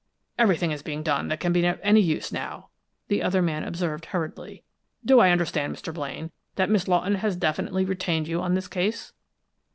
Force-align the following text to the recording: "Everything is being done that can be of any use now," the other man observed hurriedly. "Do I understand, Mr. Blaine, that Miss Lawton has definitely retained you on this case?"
"Everything 0.39 0.71
is 0.71 0.81
being 0.81 1.03
done 1.03 1.27
that 1.27 1.39
can 1.39 1.53
be 1.53 1.63
of 1.63 1.79
any 1.83 2.01
use 2.01 2.31
now," 2.31 2.69
the 3.07 3.21
other 3.21 3.39
man 3.39 3.63
observed 3.63 4.05
hurriedly. 4.07 4.63
"Do 5.05 5.19
I 5.19 5.29
understand, 5.29 5.75
Mr. 5.75 5.93
Blaine, 5.93 6.31
that 6.55 6.71
Miss 6.71 6.87
Lawton 6.87 7.13
has 7.13 7.35
definitely 7.35 7.85
retained 7.85 8.27
you 8.27 8.41
on 8.41 8.55
this 8.55 8.67
case?" 8.67 9.13